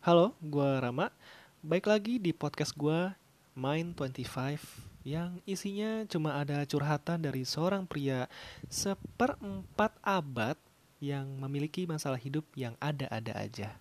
[0.00, 1.12] Halo, gue Rama.
[1.60, 3.12] Baik lagi di podcast gue
[3.52, 8.24] Mind 25 yang isinya cuma ada curhatan dari seorang pria
[8.72, 10.56] seperempat abad
[11.04, 13.76] yang memiliki masalah hidup yang ada-ada aja.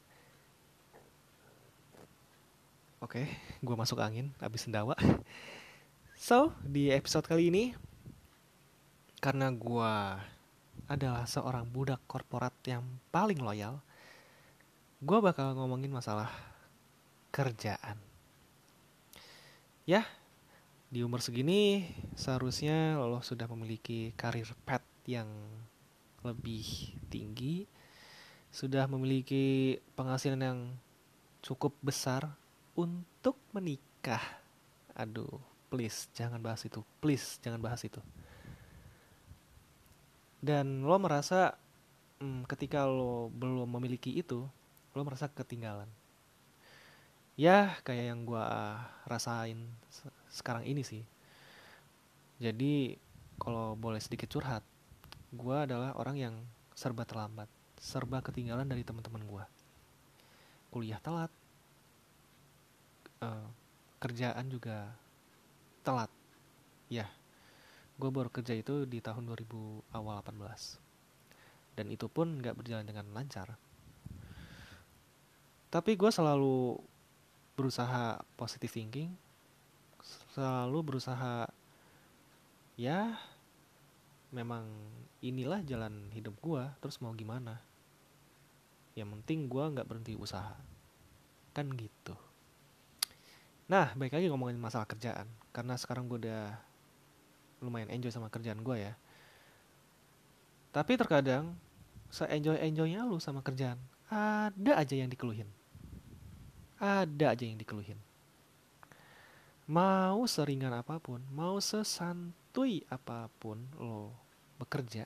[3.00, 3.24] Oke,
[3.64, 5.00] gue masuk angin abis sendawa.
[6.20, 7.80] So, di episode kali ini,
[9.24, 9.94] karena gue
[10.92, 13.80] adalah seorang budak korporat yang paling loyal,
[15.00, 16.28] gue bakal ngomongin masalah
[17.32, 17.96] kerjaan.
[19.88, 20.04] Ya,
[20.92, 21.88] di umur segini
[22.20, 25.32] seharusnya lo sudah memiliki karir pet yang
[26.20, 27.64] lebih tinggi,
[28.52, 30.60] sudah memiliki penghasilan yang
[31.40, 32.36] cukup besar
[32.76, 34.22] untuk menikah.
[35.00, 35.40] Aduh,
[35.72, 38.04] please jangan bahas itu, please jangan bahas itu.
[40.44, 41.56] Dan lo merasa
[42.20, 44.44] hmm, ketika lo belum memiliki itu,
[45.00, 45.88] lo merasa ketinggalan?
[47.40, 48.46] Ya kayak yang gue
[49.08, 49.64] rasain
[50.28, 51.08] sekarang ini sih.
[52.44, 53.00] Jadi
[53.40, 54.68] kalau boleh sedikit curhat
[55.32, 56.36] gue adalah orang yang
[56.76, 57.48] serba terlambat
[57.80, 59.46] serba ketinggalan dari teman-teman gue
[60.68, 61.32] kuliah telat
[63.24, 63.48] uh,
[64.04, 64.92] kerjaan juga
[65.88, 66.12] telat.
[66.92, 67.08] Ya
[68.00, 73.12] gue baru kerja itu di tahun 2000 awal 18 dan itu pun nggak berjalan dengan
[73.12, 73.60] lancar
[75.70, 76.82] tapi gue selalu
[77.54, 79.14] berusaha positive thinking
[80.34, 81.46] selalu berusaha
[82.80, 83.18] ya
[84.34, 84.66] memang
[85.20, 87.60] inilah jalan hidup gue terus mau gimana?
[88.94, 90.56] Yang penting gue nggak berhenti usaha.
[91.52, 92.16] Kan gitu.
[93.68, 95.28] Nah baik lagi ngomongin masalah kerjaan.
[95.52, 96.56] Karena sekarang gue udah
[97.60, 98.94] lumayan enjoy sama kerjaan gue ya.
[100.70, 101.58] Tapi terkadang
[102.10, 103.78] se enjoy enjoynya lu sama kerjaan
[104.10, 105.46] ada aja yang dikeluhin
[106.80, 108.00] ada aja yang dikeluhin.
[109.70, 114.16] Mau seringan apa pun, mau sesantuy apa pun lo
[114.58, 115.06] bekerja,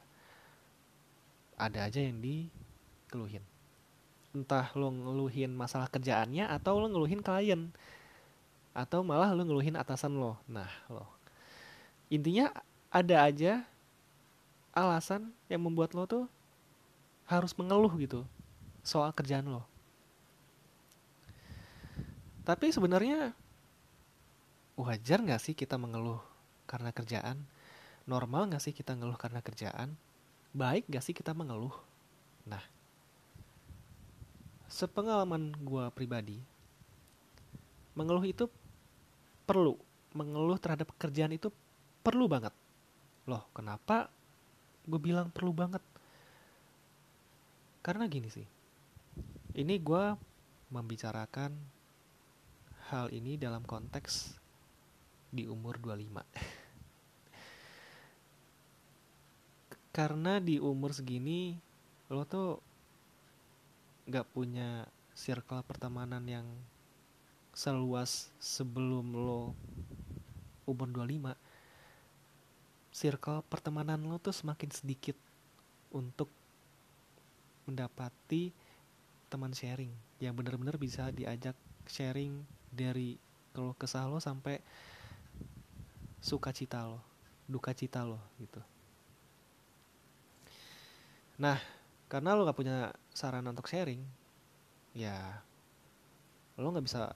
[1.58, 3.44] ada aja yang dikeluhin.
[4.31, 7.74] Entah lo ngeluhin masalah kerjaannya atau lo ngeluhin klien.
[8.74, 10.40] Atau malah lo ngeluhin atasan lo.
[10.50, 11.06] Nah, lo.
[12.09, 12.50] Intinya
[12.90, 13.66] ada aja
[14.74, 16.25] alasan yang membuat lo tuh
[17.30, 18.25] harus mengeluh gitu
[18.81, 19.73] soal kerjaan lo
[22.44, 23.31] tapi sebenarnya
[24.76, 26.20] wajar nggak sih kita mengeluh
[26.68, 27.40] karena kerjaan?
[28.04, 29.96] Normal nggak sih kita ngeluh karena kerjaan?
[30.52, 31.72] Baik nggak sih kita mengeluh?
[32.44, 32.59] Nah,
[34.68, 36.38] sepengalaman gue pribadi,
[37.96, 38.52] mengeluh itu
[39.48, 39.80] perlu.
[40.14, 41.50] Mengeluh terhadap kerjaan itu
[42.04, 42.54] perlu banget.
[43.25, 44.12] Loh, kenapa
[44.84, 45.81] gue bilang perlu banget?
[47.80, 48.46] Karena gini sih,
[49.56, 50.04] ini gue
[50.70, 51.73] membicarakan
[52.94, 54.38] hal ini dalam konteks
[55.34, 56.14] di umur 25.
[59.98, 61.58] Karena di umur segini
[62.14, 62.62] lo tuh
[64.06, 64.86] gak punya
[65.18, 66.46] circle pertemanan yang
[67.58, 69.54] seluas sebelum lo
[70.70, 71.54] umur 25
[72.94, 75.18] circle pertemanan lo tuh semakin sedikit
[75.90, 76.30] untuk
[77.66, 78.54] mendapati
[79.34, 79.90] teman sharing
[80.22, 81.58] yang benar-benar bisa diajak
[81.90, 83.16] sharing dari
[83.54, 84.58] kalau kesah lo sampai
[86.20, 87.00] sukacita lo
[87.46, 88.60] duka cita lo gitu.
[91.38, 91.62] Nah
[92.10, 94.02] karena lo gak punya sarana untuk sharing
[94.98, 95.42] ya
[96.58, 97.14] lo gak bisa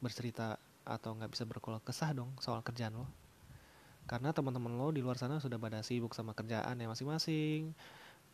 [0.00, 0.56] bercerita
[0.88, 3.06] atau nggak bisa berkeluh kesah dong soal kerjaan lo.
[4.08, 7.76] Karena teman-teman lo di luar sana sudah pada sibuk sama kerjaan ya masing-masing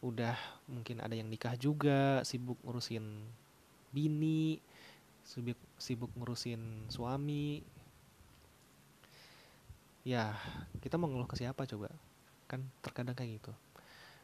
[0.05, 0.37] udah
[0.69, 3.25] mungkin ada yang nikah juga sibuk ngurusin
[3.89, 4.61] bini
[5.25, 7.65] sibuk sibuk ngurusin suami.
[10.05, 10.37] Ya
[10.85, 11.89] kita mau ngeluh ke siapa coba?
[12.47, 13.53] Kan terkadang kayak gitu.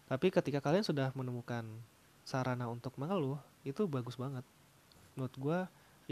[0.06, 1.64] Tapi ketika kalian sudah menemukan
[2.28, 4.44] sarana untuk mengeluh itu bagus banget.
[5.16, 5.58] Menurut gue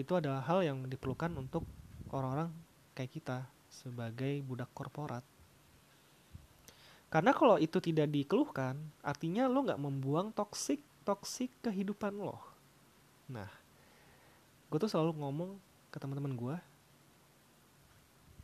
[0.01, 1.69] itu adalah hal yang diperlukan untuk
[2.11, 2.49] orang-orang
[2.97, 3.39] kayak kita
[3.69, 5.23] sebagai budak korporat.
[7.09, 12.41] Karena kalau itu tidak dikeluhkan artinya lo nggak membuang toksik toksik kehidupan lo.
[13.33, 13.49] Nah
[14.69, 15.51] gue tuh selalu ngomong
[15.89, 16.57] ke teman-teman gue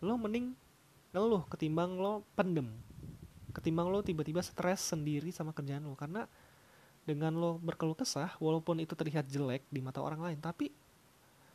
[0.05, 0.57] lo mending
[1.13, 2.69] ngeluh ketimbang lo pendem
[3.55, 5.95] ketimbang lo tiba-tiba stres sendiri sama kerjaan lo.
[5.95, 6.27] Karena
[7.07, 10.75] dengan lo berkeluh kesah walaupun itu terlihat jelek di mata orang lain tapi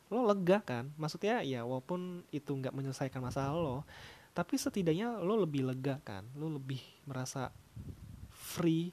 [0.08, 0.88] lo lega kan?
[0.96, 3.78] Maksudnya ya walaupun itu nggak menyelesaikan masalah lo
[4.32, 6.24] tapi setidaknya lo lebih lega kan?
[6.34, 7.52] Lo lebih merasa
[8.32, 8.90] free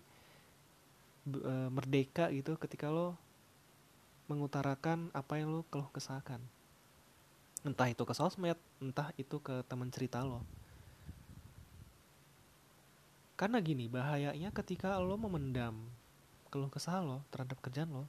[1.25, 3.15] e, merdeka gitu ketika lo
[4.27, 6.43] mengutarakan apa yang lo keluh kesahkan.
[7.63, 10.43] Entah itu ke sosmed entah itu ke teman cerita lo.
[13.39, 15.75] Karena gini bahayanya ketika lo memendam
[16.51, 18.05] keluh kesah lo terhadap kerjaan lo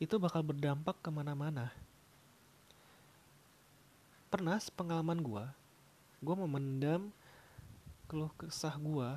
[0.00, 1.72] itu bakal berdampak ke mana-mana.
[4.32, 5.44] Pernah pengalaman gue
[6.20, 7.08] gue memendam
[8.04, 9.08] keluh kesah gue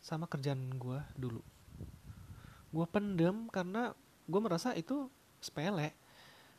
[0.00, 1.44] sama kerjaan gue dulu.
[2.72, 3.92] Gue pendem karena
[4.24, 5.94] gue merasa itu sepele.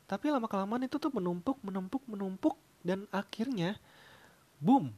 [0.08, 3.76] Tapi lama kelamaan itu tuh menumpuk menumpuk menumpuk dan akhirnya
[4.62, 4.94] boom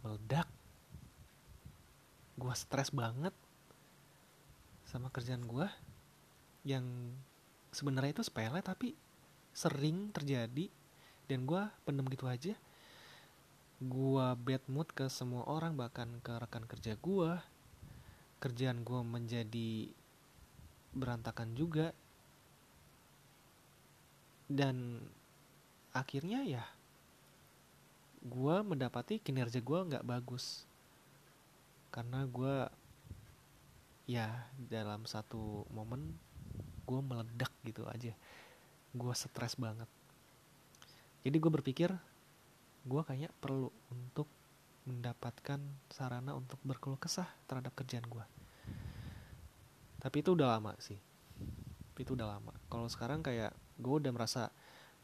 [0.00, 0.48] meledak.
[2.34, 3.32] Gue stres banget
[4.88, 5.66] sama kerjaan gue
[6.64, 6.84] yang
[7.74, 8.96] sebenarnya itu sepele tapi
[9.52, 10.68] sering terjadi.
[11.24, 12.52] Dan gue pendem gitu aja.
[13.80, 17.32] Gue bad mood ke semua orang bahkan ke rekan kerja gue
[18.44, 19.88] kerjaan gue menjadi
[20.92, 21.96] berantakan juga
[24.54, 25.02] dan
[25.90, 26.62] akhirnya ya
[28.22, 30.62] gue mendapati kinerja gue nggak bagus.
[31.90, 32.70] Karena gue
[34.06, 36.14] ya dalam satu momen
[36.86, 38.14] gue meledak gitu aja.
[38.94, 39.90] Gue stres banget.
[41.26, 41.90] Jadi gue berpikir
[42.86, 44.30] gue kayaknya perlu untuk
[44.86, 45.58] mendapatkan
[45.90, 48.24] sarana untuk berkeluh kesah terhadap kerjaan gue
[50.04, 51.00] tapi itu udah lama sih.
[51.96, 52.52] Itu udah lama.
[52.68, 54.50] Kalau sekarang kayak gue udah merasa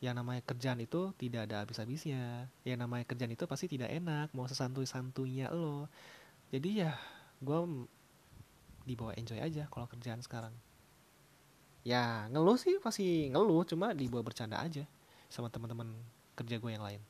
[0.00, 2.48] yang namanya kerjaan itu tidak ada habis-habisnya.
[2.64, 5.92] Yang namanya kerjaan itu pasti tidak enak mau sesantuy-santunya lo.
[6.48, 6.96] Jadi ya
[7.44, 7.86] gue
[8.88, 10.56] dibawa enjoy aja kalau kerjaan sekarang.
[11.84, 14.88] Ya ngeluh sih pasti ngeluh cuma dibawa bercanda aja
[15.28, 15.92] sama teman-teman
[16.32, 17.00] kerja gue yang lain.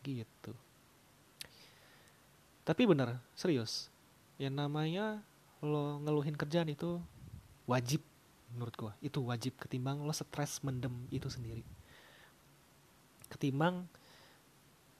[0.00, 0.52] Gitu.
[2.64, 3.92] Tapi bener serius
[4.40, 5.20] yang namanya
[5.62, 6.98] lo ngeluhin kerjaan itu
[7.68, 8.02] wajib
[8.52, 11.64] menurut gue itu wajib ketimbang lo stres mendem itu sendiri.
[13.32, 13.88] Ketimbang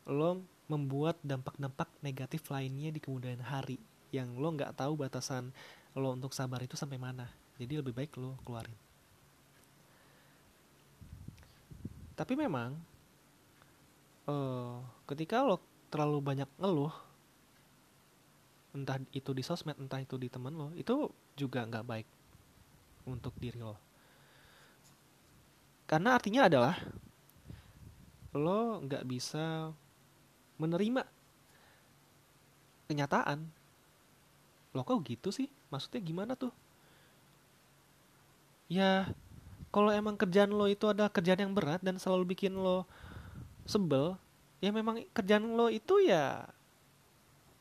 [0.08, 3.76] lo membuat dampak-dampak negatif lainnya di kemudian hari
[4.10, 5.52] yang lo nggak tahu batasan
[5.92, 7.28] lo untuk sabar itu sampai mana.
[7.60, 8.74] Jadi lebih baik lo keluarin.
[12.16, 12.76] Tapi memang
[14.28, 15.60] uh, ketika lo
[15.92, 16.92] terlalu banyak ngeluh
[18.72, 22.08] entah itu di sosmed entah itu di temen lo itu juga nggak baik
[23.06, 23.76] untuk diri lo.
[25.86, 26.76] Karena artinya adalah
[28.32, 29.68] lo nggak bisa
[30.56, 31.04] menerima
[32.88, 33.44] kenyataan.
[34.72, 35.52] Lo kok gitu sih?
[35.68, 36.52] Maksudnya gimana tuh?
[38.72, 39.12] Ya,
[39.68, 42.88] kalau emang kerjaan lo itu adalah kerjaan yang berat dan selalu bikin lo
[43.68, 44.16] sebel,
[44.64, 46.48] ya memang kerjaan lo itu ya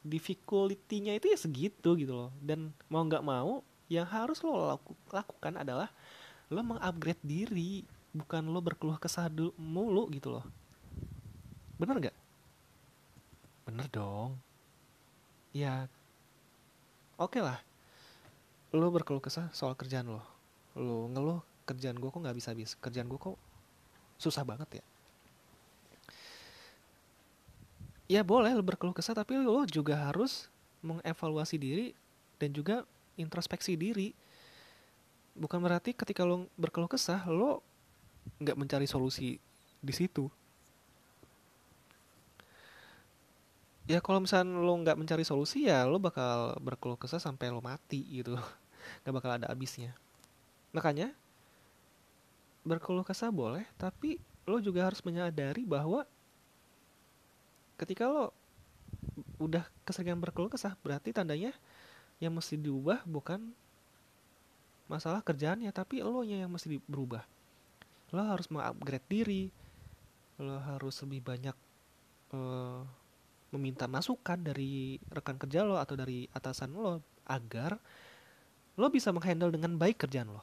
[0.01, 2.31] difficulty-nya itu ya segitu gitu loh.
[2.39, 3.59] Dan mau nggak mau
[3.91, 5.91] yang harus lo laku, lakukan adalah
[6.47, 7.83] lo mengupgrade diri
[8.15, 9.27] bukan lo berkeluh kesah
[9.59, 10.47] mulu gitu loh.
[11.75, 12.17] Bener gak
[13.67, 14.39] bener dong.
[15.51, 15.91] Ya
[17.19, 17.59] oke okay lah.
[18.71, 20.23] Lo berkeluh kesah soal kerjaan lo.
[20.79, 23.35] Lo ngeluh kerjaan gue kok nggak bisa habis kerjaan gue kok
[24.15, 24.85] susah banget ya?
[28.11, 30.47] Ya boleh lo berkeluh kesah tapi lo juga harus
[30.79, 31.87] mengevaluasi diri
[32.39, 32.87] dan juga
[33.21, 34.11] introspeksi diri
[35.37, 37.63] bukan berarti ketika lo berkeluh kesah lo
[38.41, 39.39] nggak mencari solusi
[39.81, 40.29] di situ.
[43.89, 48.05] Ya kalau misalnya lo nggak mencari solusi ya lo bakal berkeluh kesah sampai lo mati
[48.07, 48.37] gitu.
[49.01, 49.93] Nggak bakal ada habisnya.
[50.73, 51.13] Makanya
[52.61, 56.05] berkeluh kesah boleh tapi lo juga harus menyadari bahwa
[57.81, 58.29] ketika lo
[59.41, 61.49] udah keseringan berkeluh kesah berarti tandanya
[62.21, 63.49] yang mesti diubah bukan
[64.85, 67.25] masalah kerjaannya tapi lo yang mesti berubah.
[68.13, 69.49] Lo harus mengupgrade diri
[70.41, 71.57] lo harus lebih banyak
[72.33, 72.81] uh,
[73.53, 77.77] meminta masukan dari rekan kerja lo atau dari atasan lo agar
[78.77, 80.41] lo bisa menghandle dengan baik kerjaan lo.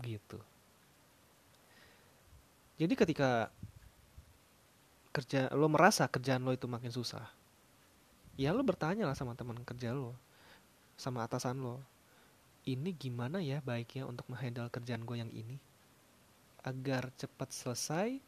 [0.00, 0.40] Gitu.
[2.78, 3.52] Jadi ketika
[5.12, 7.37] kerja lo merasa kerjaan lo itu makin susah
[8.38, 10.14] ya lo bertanya lah sama teman kerja lo
[10.94, 11.82] sama atasan lo
[12.68, 15.56] ini gimana ya baiknya untuk menghandle kerjaan gue yang ini?
[16.60, 18.20] Agar cepat selesai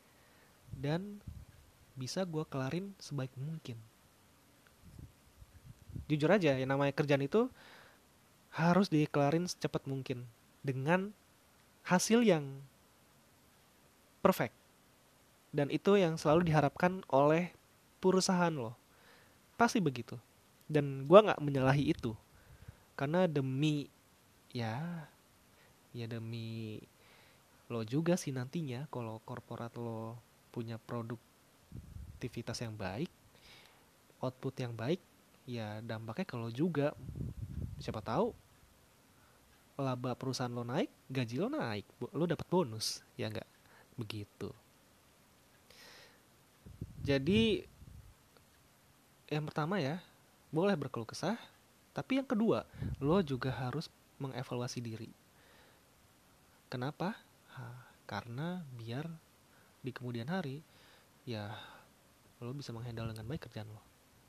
[0.73, 1.21] dan
[1.93, 3.76] bisa gue kelarin sebaik mungkin.
[6.09, 7.52] Jujur aja yang namanya kerjaan itu
[8.57, 10.25] harus dikelarin secepat mungkin
[10.64, 11.12] dengan
[11.85, 12.49] hasil yang
[14.25, 14.57] perfect.
[15.52, 17.52] Dan itu yang selalu diharapkan oleh
[18.00, 18.80] perusahaan lo
[19.61, 20.17] pasti begitu.
[20.64, 22.17] Dan gue nggak menyalahi itu.
[22.97, 23.93] Karena demi
[24.57, 25.05] ya
[25.93, 26.81] ya demi
[27.69, 28.88] lo juga sih nantinya.
[28.88, 30.17] Kalau korporat lo
[30.49, 33.12] punya produktivitas yang baik
[34.21, 35.00] output yang baik
[35.49, 36.93] ya dampaknya kalau juga.
[37.81, 38.37] Siapa tahu
[39.81, 41.88] laba perusahaan lo naik gaji lo naik.
[42.12, 43.49] Lo dapat bonus ya enggak
[43.97, 44.52] begitu.
[47.00, 47.64] Jadi
[49.31, 50.03] yang pertama ya
[50.51, 51.39] boleh berkeluh kesah
[51.95, 52.67] tapi yang kedua
[52.99, 55.11] lo juga harus mengevaluasi diri.
[56.71, 57.19] Kenapa?
[57.57, 57.63] Ha,
[58.07, 59.09] karena biar
[59.81, 60.63] di kemudian hari
[61.25, 61.51] ya
[62.39, 63.83] lo bisa menghandle dengan baik kerjaan lo.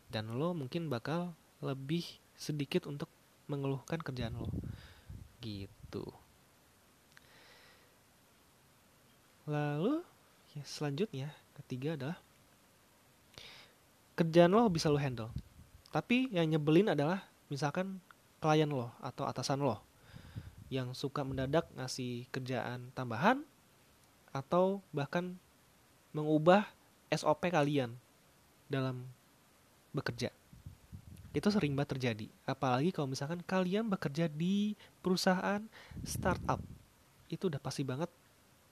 [0.09, 2.03] Dan lo mungkin bakal lebih
[2.33, 3.11] sedikit untuk
[3.45, 4.49] mengeluhkan kerjaan lo.
[5.43, 6.05] Gitu.
[9.45, 10.01] Lalu
[10.57, 11.29] ya selanjutnya
[11.61, 12.17] ketiga adalah
[14.15, 15.31] kerjaan lo bisa lo handle
[15.91, 17.99] tapi yang nyebelin adalah misalkan
[18.39, 19.79] klien lo atau atasan lo
[20.71, 23.43] yang suka mendadak ngasih kerjaan tambahan
[24.31, 25.35] atau bahkan
[26.15, 26.63] mengubah
[27.11, 27.91] SOP kalian
[28.71, 29.03] dalam
[29.91, 30.31] bekerja.
[31.35, 32.27] Itu sering banget terjadi.
[32.47, 35.59] Apalagi kalau misalkan kalian bekerja di perusahaan
[36.07, 36.59] startup.
[37.27, 38.07] Itu udah pasti banget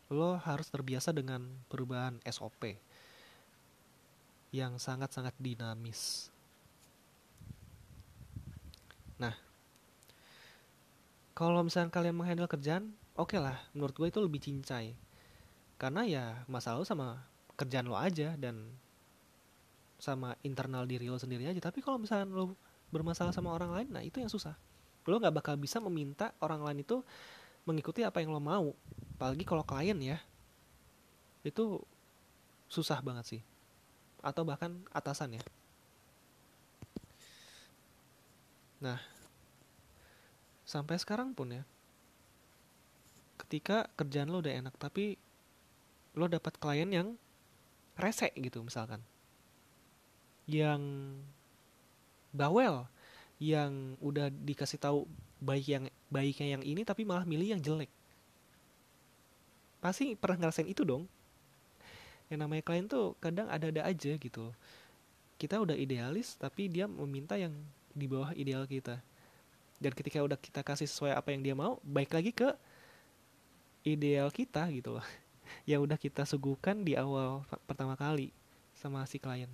[0.08, 2.80] lo harus terbiasa dengan perubahan SOP
[4.50, 6.34] yang sangat-sangat dinamis.
[9.22, 9.36] Nah,
[11.38, 14.98] kalau misalnya kalian menghandle kerjaan, oke okay lah, menurut gue itu lebih cincai.
[15.80, 17.22] Karena ya masalah lo sama
[17.56, 18.68] kerjaan lo aja dan
[20.00, 21.62] sama internal diri lo sendiri aja.
[21.62, 22.58] Tapi kalau misalnya lo
[22.90, 24.58] bermasalah sama orang lain nah itu yang susah.
[25.06, 27.00] Lo nggak bakal bisa meminta orang lain itu
[27.64, 28.74] mengikuti apa yang lo mau.
[29.16, 30.18] Apalagi kalau klien ya.
[31.46, 31.80] Itu
[32.68, 33.42] susah banget sih
[34.20, 35.44] atau bahkan atasan ya.
[38.84, 39.00] Nah
[40.70, 41.66] sampai sekarang pun ya
[43.42, 45.18] ketika kerjaan lo udah enak tapi
[46.14, 47.08] lo dapat klien yang
[47.98, 49.02] rese gitu misalkan.
[50.50, 50.82] Yang
[52.34, 52.86] bawel
[53.40, 55.08] yang udah dikasih tahu
[55.40, 57.90] baik yang baiknya yang ini tapi malah milih yang jelek.
[59.80, 61.08] Pasti pernah ngerasain itu dong
[62.30, 64.54] yang namanya klien tuh kadang ada-ada aja gitu
[65.40, 67.56] kita udah idealis tapi dia meminta yang
[67.96, 69.00] di bawah ideal kita.
[69.80, 72.52] Dan ketika udah kita kasih sesuai apa yang dia mau baik lagi ke
[73.88, 75.08] ideal kita gitu loh.
[75.70, 78.36] Yang udah kita suguhkan di awal pertama kali
[78.76, 79.50] sama si klien.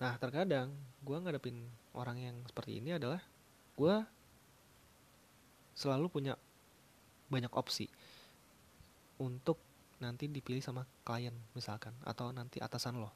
[0.00, 0.72] Nah terkadang
[1.04, 3.20] gue ngadepin orang yang seperti ini adalah
[3.76, 3.96] gue
[5.76, 6.34] selalu punya
[7.32, 7.88] banyak opsi
[9.22, 9.58] untuk
[9.96, 13.10] nanti dipilih sama klien misalkan atau nanti atasan lo.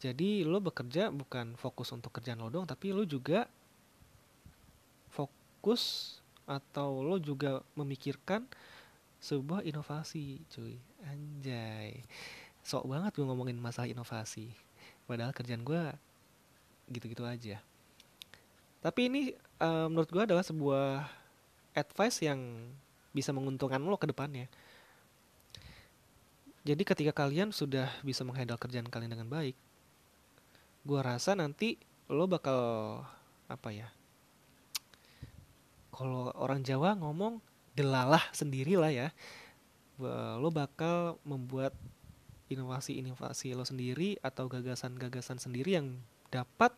[0.00, 3.48] Jadi lo bekerja bukan fokus untuk kerjaan lo doang tapi lo juga
[5.08, 8.44] fokus atau lo juga memikirkan
[9.24, 10.76] sebuah inovasi cuy.
[11.08, 12.04] Anjay.
[12.60, 14.52] Sok banget gue ngomongin masalah inovasi.
[15.08, 15.82] Padahal kerjaan gue
[16.92, 17.56] gitu-gitu aja.
[18.84, 19.32] Tapi ini
[19.64, 21.08] uh, menurut gue adalah sebuah
[21.72, 22.68] advice yang
[23.14, 24.50] bisa menguntungkan lo ke depannya.
[26.64, 29.54] Jadi ketika kalian sudah bisa menghandle kerjaan kalian dengan baik
[30.84, 31.80] gue rasa nanti
[32.12, 32.60] lo bakal
[33.48, 33.88] apa ya
[35.96, 37.40] kalau orang Jawa ngomong
[37.72, 39.08] delalah sendiri lah ya
[40.36, 41.72] lo bakal membuat
[42.52, 45.96] inovasi-inovasi lo sendiri atau gagasan-gagasan sendiri yang
[46.28, 46.76] dapat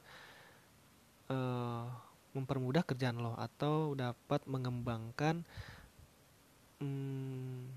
[1.27, 1.91] uh,
[2.31, 5.43] mempermudah kerjaan lo atau dapat mengembangkan
[6.81, 7.69] um,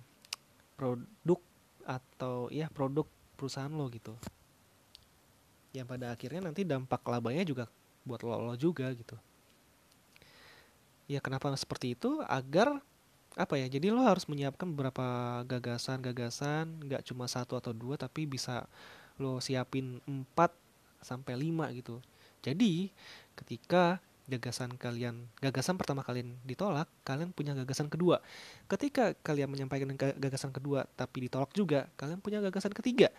[0.80, 1.40] produk
[1.84, 4.14] atau ya produk perusahaan lo gitu.
[5.76, 7.66] Yang pada akhirnya nanti dampak labanya juga
[8.04, 9.16] buat lo, lo juga gitu.
[11.10, 12.22] Ya kenapa seperti itu?
[12.26, 12.82] Agar
[13.38, 18.68] apa ya jadi lo harus menyiapkan beberapa gagasan-gagasan nggak cuma satu atau dua tapi bisa
[19.16, 20.52] lo siapin empat
[21.00, 22.00] sampai lima gitu.
[22.44, 22.92] Jadi
[23.36, 24.00] ketika
[24.30, 28.22] gagasan kalian gagasan pertama kalian ditolak kalian punya gagasan kedua.
[28.70, 33.10] Ketika kalian menyampaikan gagasan kedua tapi ditolak juga kalian punya gagasan ketiga.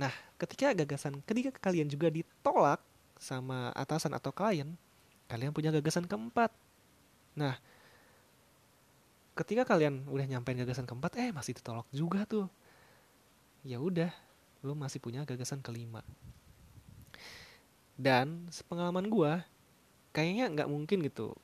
[0.00, 2.80] Nah ketika gagasan ketiga kalian juga ditolak
[3.20, 4.72] sama atasan atau klien
[5.28, 6.50] kalian punya gagasan keempat.
[7.36, 7.60] Nah
[9.36, 12.48] ketika kalian udah nyampein gagasan keempat eh masih ditolak juga tuh.
[13.66, 14.08] Ya udah
[14.64, 16.00] lu masih punya gagasan kelima.
[17.96, 19.32] Dan sepengalaman gue
[20.16, 21.36] kayaknya nggak mungkin gitu.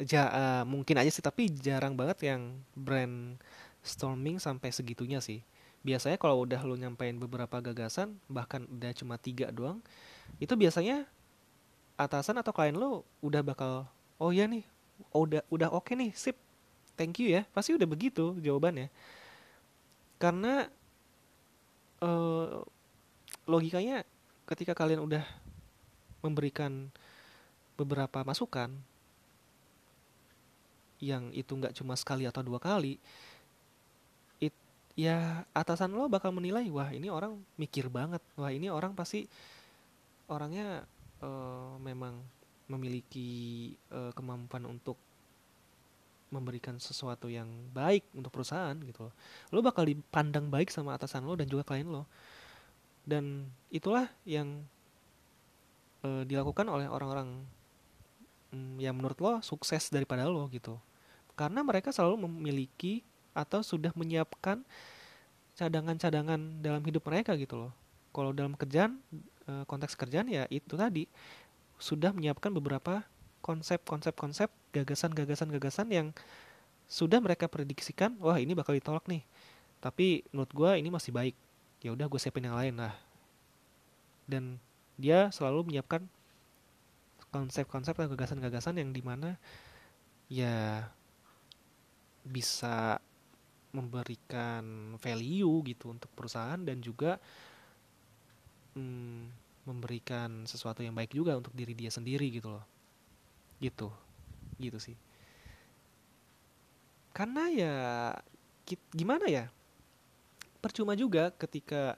[0.00, 3.36] Ja, uh, mungkin aja sih tapi jarang banget yang brand
[3.84, 5.44] storming sampai segitunya sih.
[5.84, 9.84] Biasanya kalau udah lu nyampein beberapa gagasan bahkan udah cuma tiga doang
[10.40, 11.04] itu biasanya
[11.94, 13.86] atasan atau klien lo udah bakal
[14.18, 14.66] oh ya nih
[15.14, 16.36] oh, udah udah oke okay nih sip
[16.96, 17.44] thank you ya.
[17.52, 18.88] Pasti udah begitu jawabannya.
[20.16, 20.66] Karena
[22.00, 22.64] uh,
[23.44, 24.02] logikanya
[24.48, 25.22] ketika kalian udah
[26.24, 26.88] memberikan
[27.76, 28.72] beberapa masukan
[31.00, 32.96] yang itu nggak cuma sekali atau dua kali
[34.40, 34.56] it
[34.96, 39.28] ya atasan lo bakal menilai wah ini orang mikir banget wah ini orang pasti
[40.26, 40.88] orangnya
[41.20, 42.16] uh, memang
[42.66, 44.98] memiliki uh, kemampuan untuk
[46.34, 49.14] memberikan sesuatu yang baik untuk perusahaan gitu loh.
[49.54, 52.10] Lo bakal dipandang baik sama atasan lo dan juga klien lo.
[53.06, 54.66] Dan itulah yang
[56.02, 57.46] uh, dilakukan oleh orang-orang
[58.52, 60.78] um, yang menurut lo sukses daripada lo gitu.
[61.36, 63.04] Karena mereka selalu memiliki
[63.36, 64.64] atau sudah menyiapkan
[65.56, 67.72] cadangan-cadangan dalam hidup mereka gitu loh.
[68.12, 68.96] Kalau dalam kerjaan
[69.48, 71.04] uh, konteks kerjaan ya itu tadi
[71.76, 73.04] sudah menyiapkan beberapa
[73.44, 76.08] konsep-konsep-konsep gagasan-gagasan-gagasan yang
[76.86, 79.22] sudah mereka prediksikan wah ini bakal ditolak nih
[79.82, 81.36] tapi menurut gue ini masih baik
[81.82, 82.94] ya udah gue siapin yang lain lah
[84.26, 84.58] dan
[84.98, 86.06] dia selalu menyiapkan
[87.30, 89.36] konsep-konsep atau gagasan-gagasan yang di mana
[90.26, 90.86] ya
[92.26, 92.98] bisa
[93.70, 97.20] memberikan value gitu untuk perusahaan dan juga
[98.74, 99.28] hmm,
[99.68, 102.64] memberikan sesuatu yang baik juga untuk diri dia sendiri gitu loh.
[103.60, 103.88] Gitu
[104.60, 104.96] gitu sih.
[107.12, 107.74] Karena ya
[108.92, 109.48] gimana ya?
[110.60, 111.94] Percuma juga ketika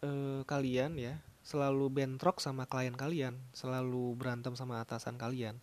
[0.00, 1.14] uh, kalian ya
[1.46, 5.62] selalu bentrok sama klien kalian selalu berantem sama atasan kalian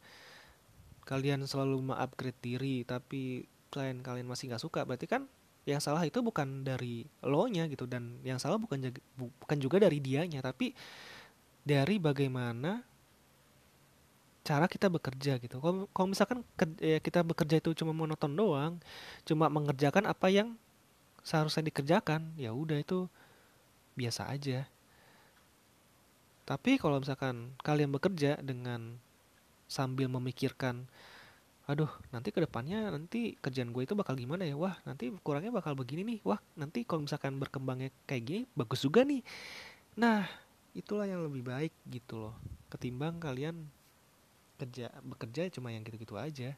[1.04, 5.28] kalian selalu mengupgrade diri tapi klien kalian masih nggak suka berarti kan
[5.68, 10.00] yang salah itu bukan dari lo nya gitu dan yang salah bukan bukan juga dari
[10.00, 10.72] dianya tapi
[11.68, 12.84] dari bagaimana
[14.44, 15.64] cara kita bekerja gitu.
[15.64, 16.44] Kalau, misalkan
[16.84, 18.76] ya kita bekerja itu cuma monoton doang,
[19.24, 20.60] cuma mengerjakan apa yang
[21.24, 23.08] seharusnya dikerjakan, ya udah itu
[23.96, 24.68] biasa aja.
[26.44, 29.00] Tapi kalau misalkan kalian bekerja dengan
[29.72, 30.84] sambil memikirkan,
[31.64, 35.74] aduh nanti ke depannya nanti kerjaan gue itu bakal gimana ya, wah nanti kurangnya bakal
[35.74, 39.24] begini nih, wah nanti kalau misalkan berkembangnya kayak gini bagus juga nih.
[39.96, 40.28] Nah
[40.76, 42.36] itulah yang lebih baik gitu loh,
[42.68, 43.56] ketimbang kalian
[44.60, 46.52] kerja bekerja cuma yang gitu-gitu aja.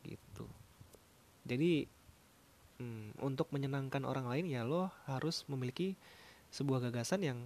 [0.00, 0.46] Gitu.
[1.44, 1.84] Jadi
[2.80, 5.92] hmm, untuk menyenangkan orang lain ya lo harus memiliki
[6.48, 7.38] sebuah gagasan yang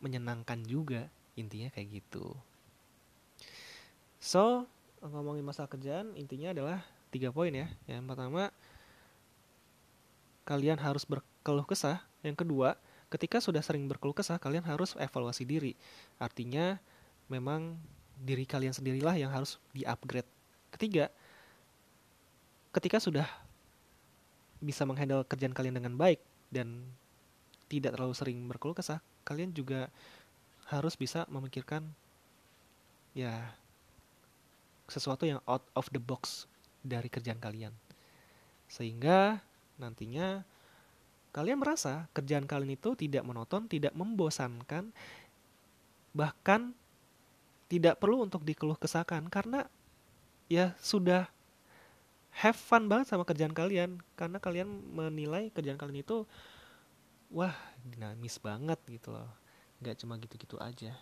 [0.00, 2.32] menyenangkan juga intinya kayak gitu.
[4.20, 4.68] So
[5.00, 7.68] ngomongin masalah kerjaan intinya adalah tiga poin ya.
[7.88, 8.42] Yang pertama
[10.44, 12.02] kalian harus berkeluh kesah.
[12.20, 12.76] Yang kedua
[13.10, 15.72] ketika sudah sering berkeluh kesah kalian harus evaluasi diri.
[16.20, 16.76] Artinya
[17.30, 17.78] memang
[18.20, 20.28] diri kalian sendirilah yang harus di-upgrade.
[20.70, 21.08] Ketiga,
[22.70, 23.26] ketika sudah
[24.60, 26.20] bisa menghandle kerjaan kalian dengan baik
[26.52, 26.84] dan
[27.66, 29.86] tidak terlalu sering berkeluh kesah, kalian juga
[30.66, 31.86] harus bisa memikirkan
[33.14, 33.54] ya
[34.90, 36.50] sesuatu yang out of the box
[36.82, 37.70] dari kerjaan kalian.
[38.66, 39.38] Sehingga
[39.78, 40.42] nantinya
[41.30, 44.90] kalian merasa kerjaan kalian itu tidak monoton, tidak membosankan,
[46.10, 46.74] bahkan
[47.70, 49.70] tidak perlu untuk dikeluh kesahkan karena
[50.50, 51.30] ya sudah
[52.34, 56.26] have fun banget sama kerjaan kalian karena kalian menilai kerjaan kalian itu
[57.30, 57.54] wah
[57.86, 59.30] dinamis banget gitu loh.
[59.80, 60.92] Nggak cuma gitu-gitu aja.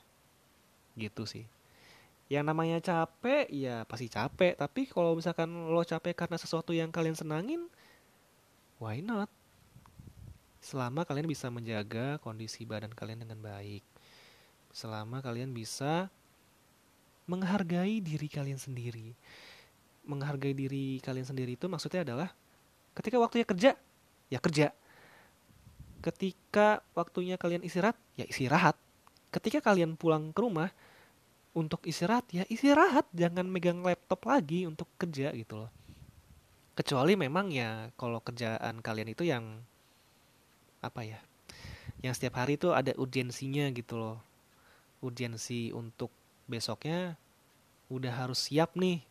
[0.94, 1.44] Gitu sih.
[2.28, 4.54] Yang namanya capek ya pasti capek.
[4.54, 7.66] Tapi kalau misalkan lo capek karena sesuatu yang kalian senangin
[8.78, 9.32] why not?
[10.60, 13.82] Selama kalian bisa menjaga kondisi badan kalian dengan baik.
[14.70, 16.12] Selama kalian bisa
[17.24, 19.16] menghargai diri kalian sendiri.
[20.04, 22.32] Menghargai diri kalian sendiri itu maksudnya adalah
[22.96, 23.70] ketika waktunya kerja,
[24.28, 24.72] ya kerja.
[25.98, 28.78] Ketika waktunya kalian istirahat, ya istirahat.
[29.34, 30.70] Ketika kalian pulang ke rumah
[31.52, 33.10] untuk istirahat, ya istirahat.
[33.10, 35.70] Jangan megang laptop lagi untuk kerja gitu loh.
[36.78, 39.58] Kecuali memang ya kalau kerjaan kalian itu yang
[40.78, 41.18] apa ya?
[41.98, 44.16] Yang setiap hari itu ada urgensinya gitu loh.
[45.02, 46.14] Urgensi untuk
[46.46, 47.18] besoknya
[47.90, 49.02] udah harus siap nih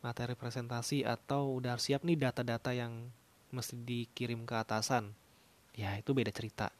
[0.00, 3.10] materi presentasi atau udah harus siap nih data-data yang
[3.50, 5.10] mesti dikirim ke atasan
[5.76, 6.72] ya itu beda cerita.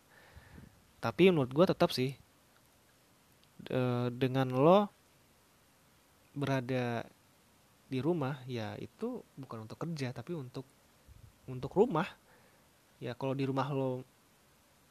[0.98, 2.16] Tapi menurut gue tetap sih
[3.68, 3.80] e,
[4.10, 4.88] dengan lo
[6.32, 7.04] berada
[7.86, 10.64] di rumah ya itu bukan untuk kerja tapi untuk
[11.46, 12.08] untuk rumah.
[12.98, 14.02] Ya kalau di rumah lo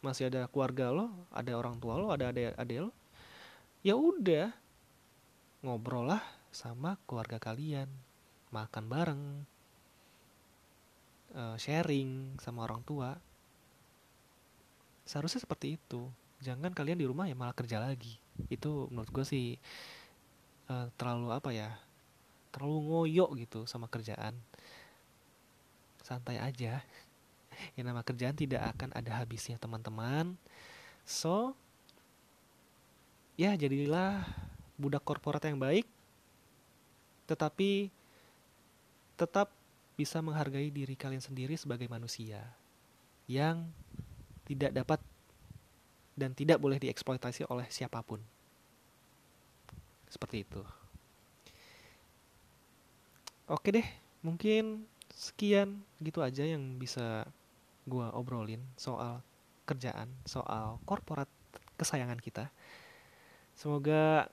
[0.05, 2.93] masih ada keluarga lo ada orang tua lo ada adik lo
[3.81, 4.53] ya udah
[5.65, 6.21] ngobrol lah
[6.53, 7.89] sama keluarga kalian.
[8.53, 9.23] Makan bareng
[11.35, 13.17] uh, sharing sama orang tua
[15.05, 16.09] seharusnya seperti itu.
[16.43, 18.17] Jangan kalian di rumah ya malah kerja lagi.
[18.51, 19.55] Itu menurut gue sih
[20.67, 21.69] uh, terlalu apa ya
[22.51, 24.35] terlalu ngoyo gitu sama kerjaan.
[26.03, 26.81] Santai aja.
[27.79, 30.35] Yang nama kerjaan tidak akan ada habisnya teman-teman.
[31.07, 31.55] So
[33.39, 34.25] ya jadilah
[34.79, 35.87] budak korporat yang baik
[37.27, 37.91] tetapi
[39.19, 39.51] tetap
[39.95, 42.43] bisa menghargai diri kalian sendiri sebagai manusia
[43.27, 43.67] yang
[44.45, 44.99] tidak dapat
[46.15, 48.21] dan tidak boleh dieksploitasi oleh siapa pun.
[50.07, 50.61] Seperti itu.
[53.45, 53.85] Oke deh,
[54.25, 57.27] mungkin sekian gitu aja yang bisa
[57.85, 59.21] gue obrolin soal
[59.69, 61.29] kerjaan, soal korporat
[61.77, 62.49] kesayangan kita.
[63.55, 64.27] Semoga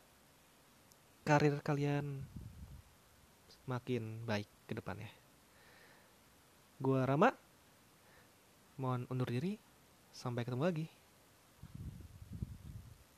[1.22, 2.26] karir kalian
[3.70, 5.10] makin baik ke depannya.
[6.82, 7.30] Gua Rama,
[8.82, 9.54] mohon undur diri.
[10.12, 10.86] Sampai ketemu lagi.